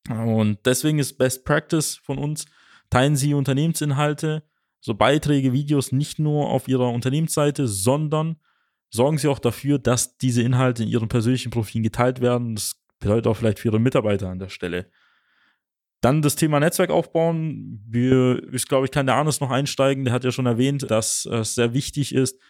Und 0.08 0.58
deswegen 0.64 0.99
ist 0.99 1.19
Best 1.19 1.44
Practice 1.44 1.96
von 1.96 2.19
uns, 2.19 2.46
teilen 2.88 3.17
Sie 3.17 3.34
Unternehmensinhalte, 3.34 4.44
so 4.81 4.94
Beiträge, 4.94 5.52
Videos 5.52 5.93
nicht 5.93 6.19
nur 6.19 6.49
auf 6.49 6.69
Ihrer 6.69 6.90
Unternehmensseite, 6.90 7.69
sondern 7.69 8.37
sorgen 8.88 9.19
Sie 9.19 9.28
auch 9.28 9.38
dafür, 9.38 9.78
dass 9.78 10.16
diese 10.16 10.43
Inhalte 10.43 10.84
in 10.84 10.88
Ihren 10.88 11.08
persönlichen 11.08 11.50
Profilen 11.50 11.82
geteilt 11.82 12.20
werden. 12.20 12.55
Das 12.55 12.81
bedeutet 12.99 13.26
auch 13.26 13.37
vielleicht 13.37 13.58
für 13.58 13.69
Ihre 13.69 13.81
Mitarbeiter 13.81 14.28
an 14.28 14.38
der 14.38 14.49
Stelle. 14.49 14.90
Dann 16.00 16.23
das 16.23 16.34
Thema 16.34 16.61
Netzwerk 16.61 16.90
aufbauen. 16.90 17.84
Wir, 17.87 18.43
ich 18.55 18.66
glaube, 18.66 18.87
ich 18.87 18.90
kann 18.90 19.05
der 19.05 19.16
Arnes 19.16 19.40
noch 19.40 19.50
einsteigen. 19.50 20.05
Der 20.05 20.14
hat 20.14 20.25
ja 20.25 20.32
schon 20.32 20.46
erwähnt, 20.46 20.90
dass 20.90 21.26
es 21.26 21.55
sehr 21.55 21.75
wichtig 21.75 22.14
ist, 22.14 22.40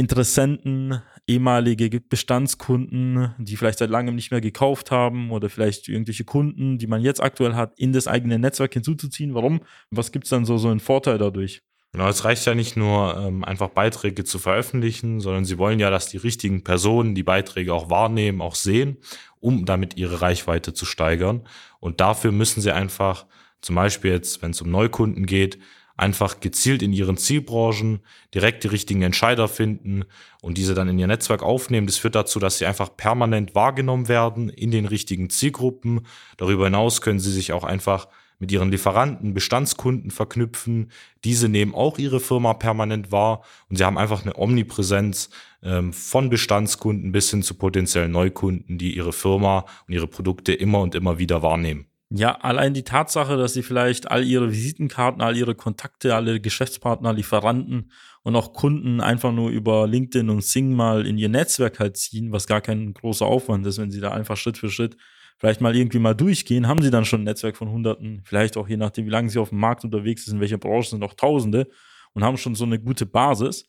Interessenten, 0.00 1.02
ehemalige 1.26 2.00
Bestandskunden, 2.00 3.34
die 3.36 3.56
vielleicht 3.56 3.80
seit 3.80 3.90
langem 3.90 4.14
nicht 4.14 4.30
mehr 4.30 4.40
gekauft 4.40 4.90
haben 4.90 5.30
oder 5.30 5.50
vielleicht 5.50 5.88
irgendwelche 5.88 6.24
Kunden, 6.24 6.78
die 6.78 6.86
man 6.86 7.02
jetzt 7.02 7.22
aktuell 7.22 7.54
hat, 7.54 7.78
in 7.78 7.92
das 7.92 8.08
eigene 8.08 8.38
Netzwerk 8.38 8.72
hinzuzuziehen. 8.72 9.34
Warum? 9.34 9.60
Was 9.90 10.10
gibt 10.10 10.24
es 10.24 10.30
dann 10.30 10.46
so, 10.46 10.56
so 10.56 10.68
einen 10.68 10.80
Vorteil 10.80 11.18
dadurch? 11.18 11.62
Genau, 11.92 12.08
es 12.08 12.24
reicht 12.24 12.46
ja 12.46 12.54
nicht 12.54 12.78
nur, 12.78 13.14
ähm, 13.18 13.44
einfach 13.44 13.68
Beiträge 13.68 14.24
zu 14.24 14.38
veröffentlichen, 14.38 15.20
sondern 15.20 15.44
sie 15.44 15.58
wollen 15.58 15.80
ja, 15.80 15.90
dass 15.90 16.08
die 16.08 16.16
richtigen 16.16 16.64
Personen 16.64 17.14
die 17.14 17.22
Beiträge 17.22 17.74
auch 17.74 17.90
wahrnehmen, 17.90 18.40
auch 18.40 18.54
sehen, 18.54 18.96
um 19.38 19.66
damit 19.66 19.98
ihre 19.98 20.22
Reichweite 20.22 20.72
zu 20.72 20.86
steigern. 20.86 21.46
Und 21.78 22.00
dafür 22.00 22.32
müssen 22.32 22.62
sie 22.62 22.72
einfach, 22.72 23.26
zum 23.60 23.74
Beispiel 23.74 24.12
jetzt, 24.12 24.40
wenn 24.40 24.52
es 24.52 24.62
um 24.62 24.70
Neukunden 24.70 25.26
geht, 25.26 25.58
einfach 26.00 26.40
gezielt 26.40 26.82
in 26.82 26.92
ihren 26.92 27.16
Zielbranchen 27.16 28.00
direkt 28.34 28.64
die 28.64 28.68
richtigen 28.68 29.02
Entscheider 29.02 29.48
finden 29.48 30.04
und 30.40 30.56
diese 30.56 30.74
dann 30.74 30.88
in 30.88 30.98
ihr 30.98 31.06
Netzwerk 31.06 31.42
aufnehmen. 31.42 31.86
Das 31.86 31.98
führt 31.98 32.14
dazu, 32.14 32.38
dass 32.38 32.58
sie 32.58 32.66
einfach 32.66 32.96
permanent 32.96 33.54
wahrgenommen 33.54 34.08
werden 34.08 34.48
in 34.48 34.70
den 34.70 34.86
richtigen 34.86 35.30
Zielgruppen. 35.30 36.06
Darüber 36.38 36.64
hinaus 36.64 37.02
können 37.02 37.20
sie 37.20 37.30
sich 37.30 37.52
auch 37.52 37.64
einfach 37.64 38.08
mit 38.38 38.50
ihren 38.50 38.70
Lieferanten, 38.70 39.34
Bestandskunden 39.34 40.10
verknüpfen. 40.10 40.90
Diese 41.24 41.48
nehmen 41.48 41.74
auch 41.74 41.98
ihre 41.98 42.20
Firma 42.20 42.54
permanent 42.54 43.12
wahr 43.12 43.42
und 43.68 43.76
sie 43.76 43.84
haben 43.84 43.98
einfach 43.98 44.22
eine 44.22 44.38
Omnipräsenz 44.38 45.28
ähm, 45.62 45.92
von 45.92 46.30
Bestandskunden 46.30 47.12
bis 47.12 47.30
hin 47.30 47.42
zu 47.42 47.54
potenziellen 47.54 48.10
Neukunden, 48.10 48.78
die 48.78 48.96
ihre 48.96 49.12
Firma 49.12 49.66
und 49.86 49.92
ihre 49.92 50.06
Produkte 50.06 50.54
immer 50.54 50.80
und 50.80 50.94
immer 50.94 51.18
wieder 51.18 51.42
wahrnehmen. 51.42 51.89
Ja, 52.12 52.32
allein 52.40 52.74
die 52.74 52.82
Tatsache, 52.82 53.36
dass 53.36 53.52
sie 53.52 53.62
vielleicht 53.62 54.10
all 54.10 54.24
ihre 54.24 54.50
Visitenkarten, 54.50 55.22
all 55.22 55.36
ihre 55.36 55.54
Kontakte, 55.54 56.16
alle 56.16 56.40
Geschäftspartner, 56.40 57.12
Lieferanten 57.12 57.92
und 58.24 58.34
auch 58.34 58.52
Kunden 58.52 59.00
einfach 59.00 59.32
nur 59.32 59.50
über 59.50 59.86
LinkedIn 59.86 60.28
und 60.28 60.42
Sing 60.42 60.74
mal 60.74 61.06
in 61.06 61.18
ihr 61.18 61.28
Netzwerk 61.28 61.78
halt 61.78 61.96
ziehen, 61.96 62.32
was 62.32 62.48
gar 62.48 62.60
kein 62.62 62.94
großer 62.94 63.24
Aufwand 63.24 63.64
ist, 63.66 63.78
wenn 63.78 63.92
sie 63.92 64.00
da 64.00 64.10
einfach 64.10 64.36
Schritt 64.36 64.58
für 64.58 64.70
Schritt 64.70 64.96
vielleicht 65.38 65.60
mal 65.60 65.74
irgendwie 65.76 66.00
mal 66.00 66.14
durchgehen, 66.14 66.66
haben 66.66 66.82
sie 66.82 66.90
dann 66.90 67.04
schon 67.04 67.20
ein 67.20 67.24
Netzwerk 67.24 67.56
von 67.56 67.70
Hunderten, 67.70 68.22
vielleicht 68.24 68.56
auch 68.56 68.68
je 68.68 68.76
nachdem, 68.76 69.06
wie 69.06 69.10
lange 69.10 69.30
sie 69.30 69.38
auf 69.38 69.50
dem 69.50 69.58
Markt 69.58 69.84
unterwegs 69.84 70.24
sind, 70.24 70.34
in 70.34 70.40
welcher 70.40 70.58
Branche 70.58 70.90
sind 70.90 71.04
auch 71.04 71.14
Tausende 71.14 71.68
und 72.12 72.24
haben 72.24 72.36
schon 72.36 72.56
so 72.56 72.64
eine 72.64 72.80
gute 72.80 73.06
Basis. 73.06 73.66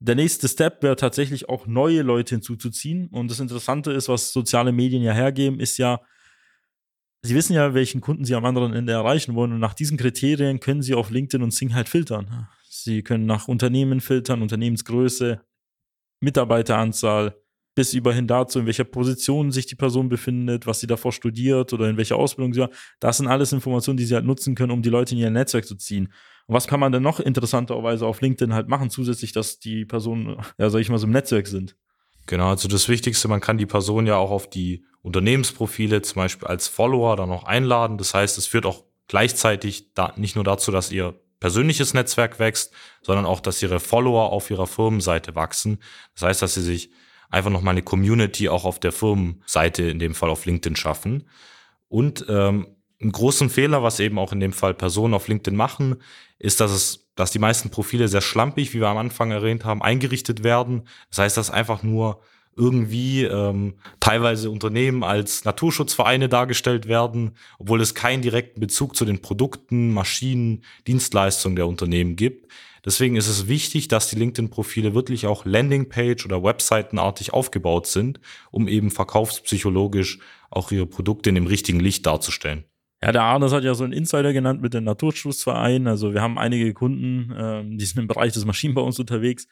Der 0.00 0.14
nächste 0.14 0.48
Step 0.48 0.82
wäre 0.82 0.96
tatsächlich 0.96 1.48
auch 1.50 1.66
neue 1.66 2.02
Leute 2.02 2.34
hinzuzuziehen. 2.34 3.08
Und 3.08 3.30
das 3.30 3.40
Interessante 3.40 3.92
ist, 3.92 4.08
was 4.08 4.32
soziale 4.32 4.72
Medien 4.72 5.02
ja 5.02 5.12
hergeben, 5.12 5.60
ist 5.60 5.78
ja, 5.78 6.00
Sie 7.26 7.34
wissen 7.34 7.54
ja, 7.54 7.72
welchen 7.72 8.02
Kunden 8.02 8.26
Sie 8.26 8.34
am 8.34 8.44
anderen 8.44 8.74
Ende 8.74 8.92
erreichen 8.92 9.34
wollen 9.34 9.52
und 9.52 9.58
nach 9.58 9.72
diesen 9.72 9.96
Kriterien 9.96 10.60
können 10.60 10.82
Sie 10.82 10.92
auf 10.92 11.08
LinkedIn 11.10 11.42
und 11.42 11.52
Sing 11.52 11.72
halt 11.72 11.88
filtern. 11.88 12.48
Sie 12.68 13.02
können 13.02 13.24
nach 13.24 13.48
Unternehmen 13.48 14.02
filtern, 14.02 14.42
Unternehmensgröße, 14.42 15.40
Mitarbeiteranzahl, 16.20 17.34
bis 17.74 17.94
überhin 17.94 18.26
dazu, 18.26 18.58
in 18.58 18.66
welcher 18.66 18.84
Position 18.84 19.52
sich 19.52 19.64
die 19.64 19.74
Person 19.74 20.10
befindet, 20.10 20.66
was 20.66 20.80
sie 20.80 20.86
davor 20.86 21.12
studiert 21.12 21.72
oder 21.72 21.88
in 21.88 21.96
welcher 21.96 22.16
Ausbildung 22.16 22.52
sie 22.52 22.60
war. 22.60 22.70
Das 23.00 23.16
sind 23.16 23.26
alles 23.26 23.54
Informationen, 23.54 23.96
die 23.96 24.04
Sie 24.04 24.14
halt 24.14 24.26
nutzen 24.26 24.54
können, 24.54 24.70
um 24.70 24.82
die 24.82 24.90
Leute 24.90 25.14
in 25.14 25.20
Ihr 25.22 25.30
Netzwerk 25.30 25.64
zu 25.64 25.76
ziehen. 25.76 26.12
Und 26.46 26.54
was 26.54 26.66
kann 26.66 26.78
man 26.78 26.92
denn 26.92 27.02
noch 27.02 27.20
interessanterweise 27.20 28.06
auf 28.06 28.20
LinkedIn 28.20 28.52
halt 28.52 28.68
machen, 28.68 28.90
zusätzlich, 28.90 29.32
dass 29.32 29.58
die 29.58 29.86
Personen, 29.86 30.36
ja, 30.58 30.68
sag 30.68 30.80
ich 30.80 30.90
mal, 30.90 30.98
so 30.98 31.06
im 31.06 31.12
Netzwerk 31.12 31.46
sind? 31.46 31.74
Genau, 32.26 32.48
also 32.48 32.68
das 32.68 32.88
Wichtigste, 32.88 33.28
man 33.28 33.40
kann 33.40 33.58
die 33.58 33.66
Person 33.66 34.06
ja 34.06 34.16
auch 34.16 34.30
auf 34.30 34.48
die 34.48 34.84
Unternehmensprofile 35.02 36.00
zum 36.02 36.22
Beispiel 36.22 36.48
als 36.48 36.68
Follower 36.68 37.16
dann 37.16 37.28
noch 37.28 37.44
einladen. 37.44 37.98
Das 37.98 38.14
heißt, 38.14 38.38
es 38.38 38.46
führt 38.46 38.64
auch 38.64 38.84
gleichzeitig 39.08 39.92
da 39.94 40.14
nicht 40.16 40.34
nur 40.34 40.44
dazu, 40.44 40.70
dass 40.72 40.90
ihr 40.90 41.14
persönliches 41.40 41.92
Netzwerk 41.92 42.38
wächst, 42.38 42.72
sondern 43.02 43.26
auch, 43.26 43.40
dass 43.40 43.62
ihre 43.62 43.80
Follower 43.80 44.32
auf 44.32 44.50
ihrer 44.50 44.66
Firmenseite 44.66 45.34
wachsen. 45.34 45.78
Das 46.14 46.22
heißt, 46.22 46.40
dass 46.40 46.54
sie 46.54 46.62
sich 46.62 46.90
einfach 47.28 47.50
nochmal 47.50 47.72
eine 47.72 47.82
Community 47.82 48.48
auch 48.48 48.64
auf 48.64 48.80
der 48.80 48.92
Firmenseite, 48.92 49.82
in 49.82 49.98
dem 49.98 50.14
Fall 50.14 50.30
auf 50.30 50.46
LinkedIn 50.46 50.76
schaffen. 50.76 51.28
Und 51.88 52.24
ähm, 52.30 52.76
einen 53.00 53.12
großen 53.12 53.50
Fehler, 53.50 53.82
was 53.82 54.00
eben 54.00 54.18
auch 54.18 54.32
in 54.32 54.40
dem 54.40 54.52
Fall 54.52 54.74
Personen 54.74 55.14
auf 55.14 55.28
LinkedIn 55.28 55.56
machen, 55.56 55.96
ist, 56.38 56.60
dass 56.60 56.70
es, 56.70 57.08
dass 57.14 57.30
die 57.30 57.38
meisten 57.38 57.70
Profile 57.70 58.08
sehr 58.08 58.20
schlampig, 58.20 58.72
wie 58.74 58.80
wir 58.80 58.88
am 58.88 58.98
Anfang 58.98 59.30
erwähnt 59.30 59.64
haben, 59.64 59.82
eingerichtet 59.82 60.44
werden. 60.44 60.88
Das 61.10 61.18
heißt, 61.18 61.36
dass 61.36 61.50
einfach 61.50 61.82
nur 61.82 62.20
irgendwie 62.56 63.24
ähm, 63.24 63.74
teilweise 64.00 64.50
Unternehmen 64.50 65.02
als 65.02 65.44
Naturschutzvereine 65.44 66.28
dargestellt 66.28 66.86
werden, 66.86 67.32
obwohl 67.58 67.80
es 67.80 67.94
keinen 67.94 68.22
direkten 68.22 68.60
Bezug 68.60 68.96
zu 68.96 69.04
den 69.04 69.20
Produkten, 69.22 69.92
Maschinen, 69.92 70.62
Dienstleistungen 70.86 71.56
der 71.56 71.66
Unternehmen 71.66 72.16
gibt. 72.16 72.48
Deswegen 72.84 73.16
ist 73.16 73.28
es 73.28 73.48
wichtig, 73.48 73.88
dass 73.88 74.08
die 74.08 74.16
LinkedIn-Profile 74.16 74.94
wirklich 74.94 75.26
auch 75.26 75.46
Landingpage 75.46 76.24
oder 76.26 76.44
Webseitenartig 76.44 77.32
aufgebaut 77.32 77.86
sind, 77.86 78.20
um 78.50 78.68
eben 78.68 78.90
verkaufspsychologisch 78.90 80.18
auch 80.50 80.70
ihre 80.70 80.86
Produkte 80.86 81.30
in 81.30 81.34
dem 81.34 81.46
richtigen 81.46 81.80
Licht 81.80 82.04
darzustellen. 82.06 82.64
Ja, 83.04 83.12
der 83.12 83.22
Arnes 83.22 83.52
hat 83.52 83.64
ja 83.64 83.74
so 83.74 83.84
einen 83.84 83.92
Insider 83.92 84.32
genannt 84.32 84.62
mit 84.62 84.72
dem 84.72 84.84
Naturschutzverein. 84.84 85.88
Also 85.88 86.14
wir 86.14 86.22
haben 86.22 86.38
einige 86.38 86.72
Kunden, 86.72 87.34
ähm, 87.36 87.76
die 87.76 87.84
sind 87.84 88.00
im 88.00 88.06
Bereich 88.06 88.32
des 88.32 88.46
Maschinenbaus 88.46 88.98
unterwegs. 88.98 89.46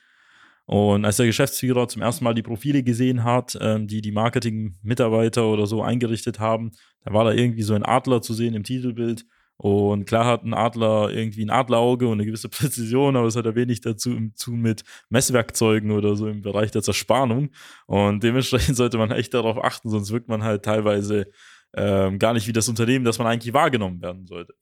Und 0.65 1.05
als 1.05 1.19
der 1.19 1.27
Geschäftsführer 1.27 1.87
zum 1.87 2.01
ersten 2.01 2.25
Mal 2.25 2.33
die 2.33 2.43
Profile 2.43 2.83
gesehen 2.83 3.25
hat, 3.25 3.59
ähm, 3.61 3.89
die 3.89 4.01
die 4.01 4.11
Marketing-Mitarbeiter 4.11 5.47
oder 5.47 5.67
so 5.67 5.83
eingerichtet 5.83 6.41
haben, 6.41 6.71
da 7.05 7.13
war 7.13 7.25
da 7.25 7.33
irgendwie 7.33 7.61
so 7.61 7.75
ein 7.75 7.85
Adler 7.85 8.23
zu 8.23 8.33
sehen 8.33 8.55
im 8.55 8.65
Titelbild. 8.65 9.27
Und 9.59 10.07
klar 10.07 10.25
hat 10.25 10.45
ein 10.45 10.55
Adler 10.55 11.11
irgendwie 11.11 11.45
ein 11.45 11.51
Adlerauge 11.51 12.07
und 12.07 12.15
eine 12.15 12.25
gewisse 12.25 12.49
Präzision, 12.49 13.17
aber 13.17 13.27
es 13.27 13.37
hat 13.37 13.45
ja 13.45 13.55
wenig 13.55 13.83
dazu 13.83 14.17
zu 14.35 14.53
mit 14.53 14.83
Messwerkzeugen 15.11 15.91
oder 15.91 16.17
so 16.17 16.27
im 16.27 16.41
Bereich 16.41 16.71
der 16.71 16.81
Zerspannung. 16.81 17.51
Und 17.85 18.23
dementsprechend 18.23 18.77
sollte 18.79 18.97
man 18.97 19.11
echt 19.11 19.35
darauf 19.35 19.63
achten, 19.63 19.91
sonst 19.91 20.11
wirkt 20.11 20.29
man 20.29 20.43
halt 20.43 20.65
teilweise 20.65 21.27
ähm, 21.75 22.19
gar 22.19 22.33
nicht 22.35 22.47
wie 22.47 22.53
das 22.53 22.69
Unternehmen, 22.69 23.05
das 23.05 23.19
man 23.19 23.27
eigentlich 23.27 23.55
wahrgenommen 23.55 24.03
werden 24.03 24.27
sollte. 24.27 24.55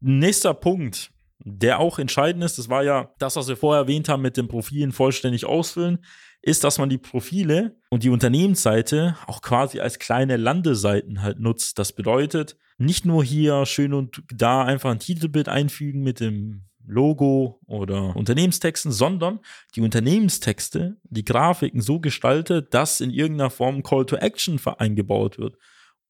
Nächster 0.00 0.54
Punkt, 0.54 1.10
der 1.38 1.80
auch 1.80 1.98
entscheidend 1.98 2.44
ist, 2.44 2.58
das 2.58 2.68
war 2.68 2.84
ja 2.84 3.12
das, 3.18 3.36
was 3.36 3.48
wir 3.48 3.56
vorher 3.56 3.82
erwähnt 3.82 4.08
haben 4.08 4.22
mit 4.22 4.36
den 4.36 4.48
Profilen 4.48 4.92
vollständig 4.92 5.44
ausfüllen, 5.46 5.98
ist, 6.42 6.64
dass 6.64 6.78
man 6.78 6.90
die 6.90 6.98
Profile 6.98 7.76
und 7.88 8.02
die 8.02 8.10
Unternehmensseite 8.10 9.16
auch 9.26 9.40
quasi 9.40 9.80
als 9.80 9.98
kleine 9.98 10.36
Landeseiten 10.36 11.22
halt 11.22 11.40
nutzt. 11.40 11.78
Das 11.78 11.92
bedeutet, 11.92 12.56
nicht 12.76 13.04
nur 13.04 13.24
hier 13.24 13.66
schön 13.66 13.94
und 13.94 14.22
da 14.32 14.62
einfach 14.62 14.90
ein 14.90 14.98
Titelbild 14.98 15.48
einfügen 15.48 16.02
mit 16.02 16.20
dem 16.20 16.64
Logo 16.86 17.60
oder 17.66 18.14
Unternehmenstexten, 18.14 18.92
sondern 18.92 19.40
die 19.74 19.80
Unternehmenstexte, 19.80 20.98
die 21.04 21.24
Grafiken 21.24 21.80
so 21.80 21.98
gestaltet, 21.98 22.74
dass 22.74 23.00
in 23.00 23.10
irgendeiner 23.10 23.48
Form 23.50 23.82
Call 23.82 24.04
to 24.04 24.16
Action 24.16 24.60
eingebaut 24.76 25.38
wird 25.38 25.56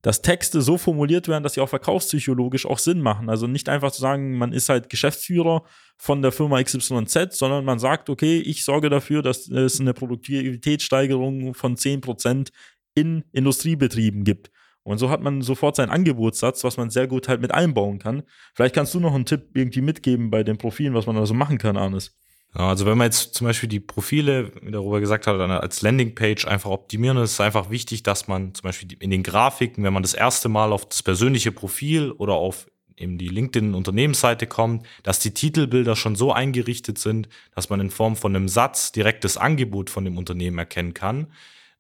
dass 0.05 0.21
Texte 0.21 0.61
so 0.61 0.77
formuliert 0.77 1.29
werden, 1.29 1.43
dass 1.43 1.55
sie 1.55 1.63
auch 1.63 1.69
verkaufspsychologisch 1.71 2.67
auch 2.67 2.79
Sinn 2.79 3.01
machen. 3.01 3.31
Also 3.31 3.47
nicht 3.47 3.71
einfach 3.71 3.91
zu 3.91 4.03
sagen, 4.03 4.37
man 4.37 4.53
ist 4.53 4.69
halt 4.69 4.91
Geschäftsführer 4.91 5.65
von 5.97 6.21
der 6.21 6.31
Firma 6.31 6.63
XYZ, 6.63 7.29
sondern 7.31 7.65
man 7.65 7.79
sagt, 7.79 8.11
okay, 8.11 8.39
ich 8.39 8.67
sorge 8.67 8.91
dafür, 8.91 9.23
dass 9.23 9.49
es 9.49 9.81
eine 9.81 9.95
Produktivitätssteigerung 9.95 11.55
von 11.55 11.77
10% 11.77 12.51
in 12.95 13.25
Industriebetrieben 13.33 14.25
gibt. 14.25 14.51
Und 14.83 14.99
so 14.99 15.09
hat 15.09 15.23
man 15.23 15.41
sofort 15.41 15.75
seinen 15.77 15.89
Angebotssatz, 15.89 16.65
was 16.65 16.77
man 16.77 16.91
sehr 16.91 17.07
gut 17.07 17.27
halt 17.27 17.41
mit 17.41 17.55
einbauen 17.55 17.99
kann. 17.99 18.25
Vielleicht 18.55 18.75
kannst 18.75 18.93
du 18.93 19.01
noch 19.01 19.15
einen 19.15 19.25
Tipp 19.25 19.53
irgendwie 19.55 19.81
mitgeben 19.81 20.29
bei 20.29 20.43
den 20.45 20.59
Profilen, 20.59 20.93
was 20.93 21.07
man 21.07 21.17
da 21.17 21.25
so 21.25 21.33
machen 21.33 21.57
kann, 21.57 21.79
Arnes. 21.79 22.15
Also 22.55 22.87
wenn 22.87 22.97
man 22.97 23.07
jetzt 23.07 23.35
zum 23.35 23.49
Beispiel 23.49 23.69
die 23.69 23.81
Profile, 23.81 24.53
wie 24.63 24.71
darüber 24.71 25.01
gesagt 25.01 25.27
hat, 25.27 25.41
als 25.41 25.83
Landingpage 25.83 26.47
einfach 26.47 26.71
optimieren, 26.71 27.17
ist 27.19 27.33
es 27.33 27.41
einfach 27.41 27.69
wichtig, 27.69 28.05
dass 28.05 28.29
man 28.29 28.55
zum 28.55 28.63
Beispiel 28.63 28.97
in 29.01 29.11
den 29.11 29.25
Grafiken, 29.25 29.83
wenn 29.83 29.93
man 29.93 30.05
das 30.05 30.15
erste 30.15 30.49
Mal 30.49 30.73
auf 30.73 30.89
das 30.89 31.03
persönliche 31.03 31.51
Profil 31.51 32.13
oder 32.13 32.35
auf 32.35 32.69
eben 32.97 33.19
die 33.19 33.27
LinkedIn-Unternehmensseite 33.27 34.47
kommt, 34.47 34.87
dass 35.03 35.19
die 35.19 35.35
Titelbilder 35.35 35.97
schon 35.97 36.15
so 36.15 36.33
eingerichtet 36.33 36.97
sind, 36.99 37.29
dass 37.57 37.71
man 37.71 37.81
in 37.81 37.91
Form 37.91 38.15
von 38.15 38.37
einem 38.37 38.49
Satz 38.49 38.93
direkt 38.93 39.25
das 39.25 39.37
Angebot 39.37 39.91
von 39.91 40.05
dem 40.05 40.17
Unternehmen 40.17 40.59
erkennen 40.59 40.95
kann 40.95 41.27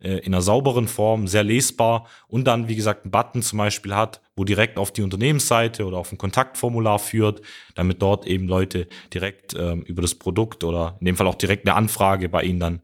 äh, 0.00 0.18
in 0.18 0.34
einer 0.34 0.42
sauberen 0.42 0.88
Form, 0.88 1.26
sehr 1.26 1.44
lesbar 1.44 2.06
und 2.28 2.44
dann, 2.44 2.68
wie 2.68 2.76
gesagt, 2.76 3.04
einen 3.04 3.10
Button 3.10 3.42
zum 3.42 3.58
Beispiel 3.58 3.94
hat, 3.94 4.20
wo 4.36 4.44
direkt 4.44 4.78
auf 4.78 4.92
die 4.92 5.02
Unternehmensseite 5.02 5.84
oder 5.84 5.98
auf 5.98 6.12
ein 6.12 6.18
Kontaktformular 6.18 6.98
führt, 6.98 7.42
damit 7.74 8.02
dort 8.02 8.26
eben 8.26 8.46
Leute 8.46 8.88
direkt 9.12 9.54
ähm, 9.54 9.82
über 9.82 10.02
das 10.02 10.14
Produkt 10.14 10.64
oder 10.64 10.96
in 11.00 11.06
dem 11.06 11.16
Fall 11.16 11.26
auch 11.26 11.36
direkt 11.36 11.66
eine 11.66 11.76
Anfrage 11.76 12.28
bei 12.28 12.42
Ihnen 12.42 12.60
dann 12.60 12.82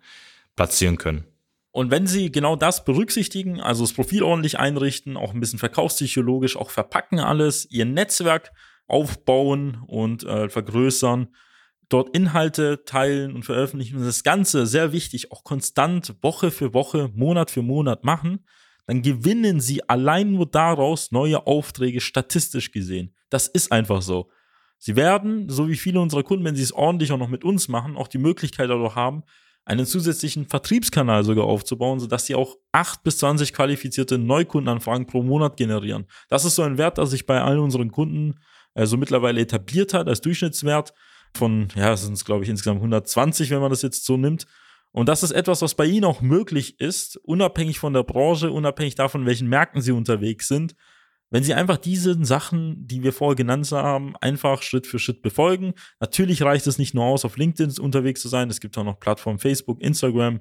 platzieren 0.57 0.99
können. 0.99 1.25
Und 1.73 1.90
wenn 1.90 2.07
Sie 2.07 2.33
genau 2.33 2.57
das 2.57 2.85
berücksichtigen, 2.85 3.61
also 3.61 3.85
das 3.85 3.93
Profil 3.93 4.23
ordentlich 4.23 4.59
einrichten, 4.59 5.17
auch 5.17 5.33
ein 5.33 5.40
bisschen 5.40 5.61
verkaufspsychologisch, 5.61 6.57
auch 6.57 6.71
verpacken 6.71 7.21
alles, 7.21 7.71
Ihr 7.71 7.85
Netzwerk 7.85 8.52
aufbauen 8.88 9.83
und 9.87 10.25
äh, 10.25 10.49
vergrößern, 10.49 11.29
dort 11.91 12.17
Inhalte 12.17 12.85
teilen 12.85 13.35
und 13.35 13.45
veröffentlichen 13.45 13.99
und 13.99 14.05
das 14.05 14.23
Ganze, 14.23 14.67
sehr 14.67 14.93
wichtig, 14.93 15.33
auch 15.33 15.45
konstant 15.45 16.15
Woche 16.23 16.51
für 16.51 16.73
Woche, 16.73 17.11
Monat 17.15 17.51
für 17.51 17.63
Monat 17.63 18.05
machen, 18.05 18.47
dann 18.87 19.03
gewinnen 19.03 19.61
sie 19.61 19.89
allein 19.89 20.33
nur 20.33 20.47
daraus 20.47 21.13
neue 21.13 21.47
Aufträge 21.47 22.01
statistisch 22.01 22.73
gesehen. 22.73 23.15
Das 23.29 23.47
ist 23.47 23.71
einfach 23.71 24.03
so. 24.03 24.31
Sie 24.79 24.97
werden, 24.97 25.49
so 25.49 25.69
wie 25.69 25.77
viele 25.77 26.01
unserer 26.01 26.23
Kunden, 26.23 26.45
wenn 26.45 26.57
sie 26.57 26.63
es 26.63 26.73
ordentlich 26.73 27.13
auch 27.13 27.19
noch 27.19 27.29
mit 27.29 27.45
uns 27.45 27.69
machen, 27.69 27.97
auch 27.97 28.09
die 28.09 28.19
Möglichkeit 28.19 28.71
dadurch 28.71 28.97
haben, 28.97 29.25
einen 29.65 29.85
zusätzlichen 29.85 30.47
Vertriebskanal 30.47 31.23
sogar 31.23 31.45
aufzubauen, 31.45 32.01
sodass 32.01 32.27
sie 32.27 32.35
auch 32.35 32.57
8 32.73 33.03
bis 33.03 33.19
20 33.19 33.53
qualifizierte 33.53 34.17
Neukundenanfragen 34.17 35.07
pro 35.07 35.23
Monat 35.23 35.57
generieren. 35.57 36.07
Das 36.29 36.45
ist 36.45 36.55
so 36.55 36.63
ein 36.63 36.79
Wert, 36.79 36.99
der 36.99 37.07
sich 37.07 37.27
bei 37.27 37.41
allen 37.41 37.59
unseren 37.59 37.91
Kunden 37.91 38.41
äh, 38.75 38.87
so 38.87 38.97
mittlerweile 38.97 39.41
etabliert 39.41 39.93
hat 39.93 40.09
als 40.09 40.21
Durchschnittswert 40.21 40.95
von, 41.35 41.69
ja, 41.75 41.97
sind 41.97 42.15
es 42.15 42.25
glaube 42.25 42.45
ich 42.45 42.51
insgesamt 42.51 42.79
120, 42.79 43.51
wenn 43.51 43.61
man 43.61 43.71
das 43.71 43.83
jetzt 43.83 44.05
so 44.05 44.17
nimmt. 44.17 44.47
Und 44.93 45.09
das 45.09 45.23
ist 45.23 45.31
etwas, 45.31 45.63
was 45.63 45.75
bei 45.75 45.87
Ihnen 45.87 46.05
auch 46.05 46.21
möglich 46.21 46.81
ist, 46.81 47.17
unabhängig 47.19 47.79
von 47.79 47.93
der 47.93 48.03
Branche, 48.03 48.51
unabhängig 48.51 48.97
davon, 48.97 49.25
welchen 49.25 49.49
Märkten 49.49 49.81
Sie 49.81 49.93
unterwegs 49.93 50.49
sind. 50.49 50.75
Wenn 51.31 51.45
Sie 51.45 51.55
einfach 51.55 51.77
diese 51.77 52.25
Sachen, 52.25 52.89
die 52.89 53.05
wir 53.05 53.13
vorher 53.13 53.37
genannt 53.37 53.71
haben, 53.71 54.17
einfach 54.21 54.63
Schritt 54.63 54.89
für 54.89 54.99
Schritt 54.99 55.23
befolgen. 55.23 55.75
Natürlich 56.01 56.43
reicht 56.43 56.67
es 56.67 56.79
nicht 56.79 56.93
nur 56.93 57.05
aus, 57.05 57.25
auf 57.25 57.37
LinkedIn 57.37 57.79
unterwegs 57.79 58.21
zu 58.21 58.29
sein. 58.29 58.51
Es 58.51 58.61
gibt 58.61 58.77
auch 58.77 58.85
noch 58.85 58.99
Plattformen 58.99 59.39
Facebook, 59.39 59.81
Instagram. 59.81 60.41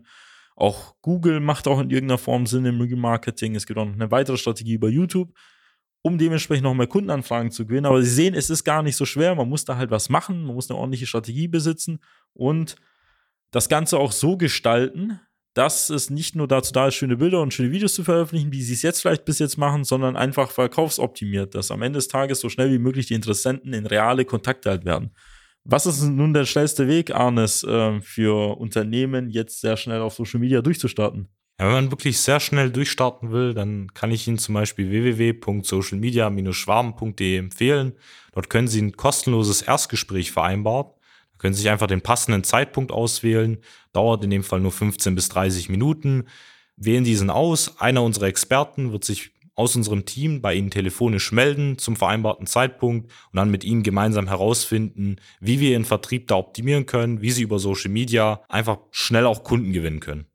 Auch 0.55 0.95
Google 1.01 1.41
macht 1.41 1.67
auch 1.67 1.79
in 1.79 1.91
irgendeiner 1.91 2.17
Form 2.17 2.47
Sinn 2.47 2.65
im 2.65 2.99
Marketing. 2.99 3.55
Es 3.55 3.67
gibt 3.67 3.77
auch 3.77 3.85
noch 3.85 3.93
eine 3.93 4.09
weitere 4.09 4.37
Strategie 4.37 4.73
über 4.73 4.89
YouTube 4.89 5.31
um 6.01 6.17
dementsprechend 6.17 6.63
noch 6.63 6.73
mehr 6.73 6.87
Kundenanfragen 6.87 7.51
zu 7.51 7.65
gewinnen. 7.65 7.85
Aber 7.85 8.01
Sie 8.01 8.09
sehen, 8.09 8.33
es 8.33 8.49
ist 8.49 8.63
gar 8.63 8.83
nicht 8.83 8.95
so 8.95 9.05
schwer. 9.05 9.35
Man 9.35 9.49
muss 9.49 9.65
da 9.65 9.77
halt 9.77 9.91
was 9.91 10.09
machen, 10.09 10.43
man 10.43 10.55
muss 10.55 10.69
eine 10.69 10.79
ordentliche 10.79 11.07
Strategie 11.07 11.47
besitzen 11.47 11.99
und 12.33 12.75
das 13.51 13.67
Ganze 13.69 13.97
auch 13.97 14.11
so 14.11 14.37
gestalten, 14.37 15.19
dass 15.53 15.89
es 15.89 16.09
nicht 16.09 16.35
nur 16.35 16.47
dazu 16.47 16.71
da 16.71 16.87
ist, 16.87 16.95
schöne 16.95 17.17
Bilder 17.17 17.41
und 17.41 17.53
schöne 17.53 17.71
Videos 17.71 17.95
zu 17.95 18.03
veröffentlichen, 18.03 18.51
wie 18.51 18.61
sie 18.61 18.73
es 18.73 18.81
jetzt 18.81 19.01
vielleicht 19.01 19.25
bis 19.25 19.39
jetzt 19.39 19.57
machen, 19.57 19.83
sondern 19.83 20.15
einfach 20.15 20.51
verkaufsoptimiert, 20.51 21.55
dass 21.55 21.71
am 21.71 21.81
Ende 21.81 21.97
des 21.97 22.07
Tages 22.07 22.39
so 22.39 22.49
schnell 22.49 22.71
wie 22.71 22.77
möglich 22.77 23.07
die 23.07 23.15
Interessenten 23.15 23.73
in 23.73 23.85
reale 23.85 24.25
Kontakte 24.25 24.69
halt 24.69 24.85
werden. 24.85 25.11
Was 25.63 25.85
ist 25.85 26.01
nun 26.03 26.33
der 26.33 26.45
schnellste 26.45 26.87
Weg, 26.87 27.13
Arnes, 27.13 27.63
äh, 27.63 27.99
für 28.01 28.57
Unternehmen 28.57 29.29
jetzt 29.29 29.59
sehr 29.59 29.75
schnell 29.75 30.01
auf 30.01 30.13
Social 30.13 30.39
Media 30.39 30.61
durchzustarten? 30.61 31.27
Ja, 31.59 31.65
wenn 31.65 31.73
man 31.73 31.91
wirklich 31.91 32.19
sehr 32.19 32.39
schnell 32.39 32.71
durchstarten 32.71 33.31
will, 33.33 33.53
dann 33.53 33.93
kann 33.93 34.11
ich 34.11 34.25
Ihnen 34.29 34.37
zum 34.37 34.55
Beispiel 34.55 34.91
www.socialmedia-schwaben.de 34.91 37.37
empfehlen. 37.37 37.97
Dort 38.31 38.49
können 38.49 38.69
Sie 38.69 38.81
ein 38.81 38.95
kostenloses 38.95 39.61
Erstgespräch 39.61 40.31
vereinbaren. 40.31 40.87
Da 41.33 41.37
können 41.37 41.53
Sie 41.53 41.63
sich 41.63 41.69
einfach 41.69 41.87
den 41.87 41.99
passenden 41.99 42.45
Zeitpunkt 42.45 42.93
auswählen. 42.93 43.57
Dauert 43.91 44.23
in 44.23 44.29
dem 44.29 44.45
Fall 44.45 44.61
nur 44.61 44.71
15 44.71 45.15
bis 45.15 45.27
30 45.27 45.67
Minuten. 45.67 46.29
Wählen 46.77 47.03
diesen 47.03 47.29
aus. 47.29 47.81
Einer 47.81 48.03
unserer 48.03 48.27
Experten 48.27 48.93
wird 48.93 49.03
sich 49.03 49.31
aus 49.53 49.75
unserem 49.75 50.05
Team 50.05 50.41
bei 50.41 50.53
Ihnen 50.53 50.71
telefonisch 50.71 51.33
melden 51.33 51.77
zum 51.77 51.97
vereinbarten 51.97 52.47
Zeitpunkt 52.47 53.11
und 53.33 53.35
dann 53.35 53.51
mit 53.51 53.65
Ihnen 53.65 53.83
gemeinsam 53.83 54.27
herausfinden, 54.27 55.17
wie 55.41 55.59
wir 55.59 55.71
Ihren 55.71 55.83
Vertrieb 55.83 56.29
da 56.29 56.37
optimieren 56.37 56.85
können, 56.85 57.21
wie 57.21 57.31
Sie 57.31 57.41
über 57.41 57.59
Social 57.59 57.91
Media 57.91 58.43
einfach 58.47 58.77
schnell 58.91 59.25
auch 59.25 59.43
Kunden 59.43 59.73
gewinnen 59.73 59.99
können. 59.99 60.25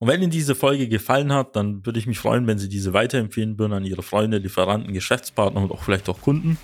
Und 0.00 0.08
wenn 0.08 0.22
Ihnen 0.22 0.30
diese 0.30 0.54
Folge 0.54 0.88
gefallen 0.88 1.30
hat, 1.30 1.56
dann 1.56 1.84
würde 1.84 1.98
ich 1.98 2.06
mich 2.06 2.18
freuen, 2.18 2.46
wenn 2.46 2.58
Sie 2.58 2.70
diese 2.70 2.94
weiterempfehlen 2.94 3.58
würden 3.58 3.74
an 3.74 3.84
Ihre 3.84 4.02
Freunde, 4.02 4.38
Lieferanten, 4.38 4.94
Geschäftspartner 4.94 5.60
und 5.60 5.70
auch 5.70 5.82
vielleicht 5.82 6.08
auch 6.08 6.22
Kunden. 6.22 6.56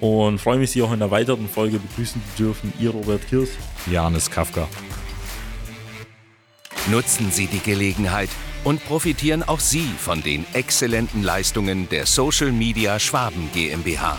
Und 0.00 0.40
freue 0.40 0.58
mich, 0.58 0.72
Sie 0.72 0.82
auch 0.82 0.92
in 0.92 0.98
der 0.98 1.12
weiteren 1.12 1.48
Folge 1.48 1.78
begrüßen 1.78 2.20
zu 2.20 2.42
dürfen. 2.42 2.72
Ihr 2.80 2.90
Robert 2.90 3.28
Kirs. 3.28 3.50
Janis 3.88 4.28
Kafka. 4.28 4.66
Nutzen 6.90 7.30
Sie 7.30 7.46
die 7.46 7.60
Gelegenheit 7.60 8.28
und 8.64 8.84
profitieren 8.84 9.44
auch 9.44 9.60
Sie 9.60 9.88
von 9.96 10.20
den 10.20 10.44
exzellenten 10.52 11.22
Leistungen 11.22 11.88
der 11.88 12.06
Social 12.06 12.50
Media 12.50 12.98
Schwaben 12.98 13.50
GmbH. 13.54 14.18